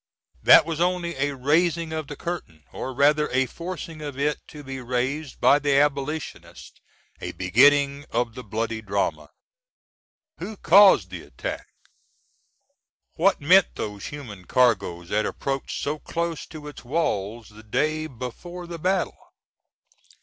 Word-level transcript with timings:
That 0.41 0.65
was 0.65 0.81
only 0.81 1.13
a 1.15 1.35
raising 1.35 1.93
of 1.93 2.07
the 2.07 2.15
curtain, 2.15 2.63
or 2.71 2.91
rather 2.91 3.29
a 3.29 3.45
forcing 3.45 4.01
of 4.01 4.17
it 4.17 4.39
to 4.47 4.63
be 4.63 4.79
raised 4.81 5.39
by 5.39 5.59
the 5.59 5.77
Abolitionists 5.77 6.81
a 7.19 7.33
beginning 7.33 8.05
of 8.09 8.33
the 8.33 8.43
bloody 8.43 8.81
drama. 8.81 9.29
Who 10.39 10.57
caused 10.57 11.11
the 11.11 11.21
attack? 11.21 11.67
What 13.13 13.41
meant 13.41 13.75
those 13.75 14.07
human 14.07 14.45
cargoes 14.45 15.09
that 15.09 15.27
approached 15.27 15.79
so 15.83 15.99
close 15.99 16.47
to 16.47 16.67
its 16.67 16.83
walls 16.83 17.49
the 17.49 17.61
day 17.61 18.07
before 18.07 18.65
the 18.65 18.79
battle? 18.79 19.15